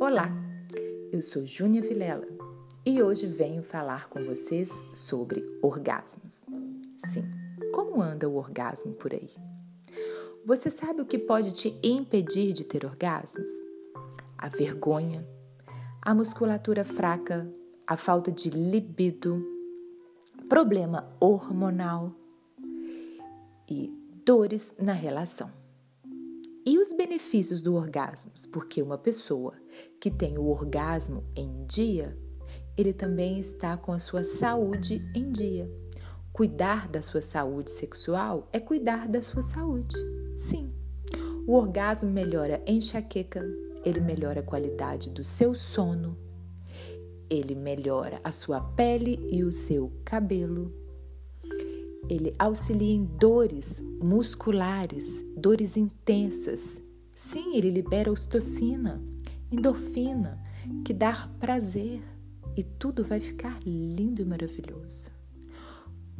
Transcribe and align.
Olá, 0.00 0.30
eu 1.12 1.20
sou 1.20 1.44
Júnia 1.44 1.82
Vilela 1.82 2.26
e 2.86 3.02
hoje 3.02 3.26
venho 3.26 3.62
falar 3.62 4.08
com 4.08 4.24
vocês 4.24 4.70
sobre 4.94 5.44
orgasmos. 5.60 6.42
Sim, 6.96 7.22
como 7.70 8.00
anda 8.00 8.26
o 8.26 8.36
orgasmo 8.36 8.94
por 8.94 9.12
aí? 9.12 9.28
Você 10.42 10.70
sabe 10.70 11.02
o 11.02 11.04
que 11.04 11.18
pode 11.18 11.52
te 11.52 11.78
impedir 11.84 12.54
de 12.54 12.64
ter 12.64 12.86
orgasmos? 12.86 13.50
A 14.38 14.48
vergonha, 14.48 15.28
a 16.00 16.14
musculatura 16.14 16.82
fraca, 16.82 17.46
a 17.86 17.94
falta 17.94 18.32
de 18.32 18.48
libido, 18.48 19.46
problema 20.48 21.14
hormonal 21.20 22.10
e 23.70 23.92
dores 24.24 24.74
na 24.78 24.94
relação. 24.94 25.59
E 26.66 26.78
os 26.78 26.92
benefícios 26.92 27.62
do 27.62 27.74
orgasmo? 27.74 28.32
Porque 28.52 28.82
uma 28.82 28.98
pessoa 28.98 29.54
que 29.98 30.10
tem 30.10 30.36
o 30.36 30.46
orgasmo 30.46 31.24
em 31.34 31.64
dia, 31.64 32.18
ele 32.76 32.92
também 32.92 33.38
está 33.38 33.78
com 33.78 33.92
a 33.92 33.98
sua 33.98 34.22
saúde 34.22 35.02
em 35.14 35.32
dia. 35.32 35.70
Cuidar 36.32 36.86
da 36.86 37.00
sua 37.00 37.22
saúde 37.22 37.70
sexual 37.70 38.46
é 38.52 38.60
cuidar 38.60 39.08
da 39.08 39.22
sua 39.22 39.40
saúde. 39.40 39.96
Sim. 40.36 40.74
O 41.46 41.54
orgasmo 41.54 42.10
melhora 42.10 42.62
a 42.66 42.70
enxaqueca, 42.70 43.42
ele 43.82 44.00
melhora 44.00 44.40
a 44.40 44.44
qualidade 44.44 45.08
do 45.10 45.24
seu 45.24 45.54
sono, 45.54 46.16
ele 47.30 47.54
melhora 47.54 48.20
a 48.22 48.32
sua 48.32 48.60
pele 48.60 49.18
e 49.30 49.42
o 49.42 49.50
seu 49.50 49.90
cabelo, 50.04 50.74
ele 52.10 52.34
auxilia 52.36 52.92
em 52.92 53.04
dores 53.04 53.80
musculares, 54.02 55.24
dores 55.36 55.76
intensas. 55.76 56.82
Sim, 57.14 57.56
ele 57.56 57.70
libera 57.70 58.10
ocitocina, 58.10 59.00
endorfina, 59.50 60.42
que 60.84 60.92
dá 60.92 61.28
prazer 61.38 62.02
e 62.56 62.64
tudo 62.64 63.04
vai 63.04 63.20
ficar 63.20 63.60
lindo 63.64 64.20
e 64.20 64.24
maravilhoso. 64.24 65.12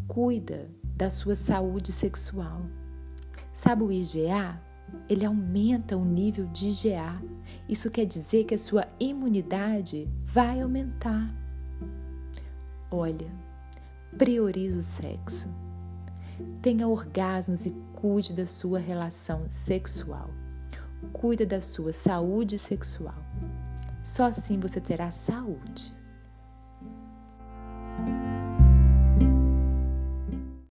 Cuida 0.07 0.71
da 0.97 1.11
sua 1.11 1.35
saúde 1.35 1.91
sexual. 1.91 2.63
Sabe 3.53 3.83
o 3.83 3.91
IgA? 3.91 4.63
Ele 5.09 5.25
aumenta 5.25 5.97
o 5.97 6.05
nível 6.05 6.47
de 6.47 6.69
IgA. 6.69 7.21
Isso 7.69 7.91
quer 7.91 8.05
dizer 8.05 8.45
que 8.45 8.55
a 8.55 8.59
sua 8.59 8.87
imunidade 9.01 10.09
vai 10.25 10.61
aumentar. 10.61 11.35
Olha, 12.93 13.31
prioriza 14.17 14.79
o 14.79 14.83
sexo 14.83 15.49
tenha 16.61 16.89
orgasmos 16.89 17.67
e 17.67 17.71
cuide 17.93 18.33
da 18.33 18.47
sua 18.47 18.79
relação 18.79 19.49
sexual. 19.49 20.31
Cuide 21.13 21.47
da 21.47 21.61
sua 21.61 21.93
saúde 21.93 22.59
sexual. 22.59 23.25
Só 24.03 24.25
assim 24.25 24.59
você 24.59 24.81
terá 24.81 25.11
saúde. 25.11 25.93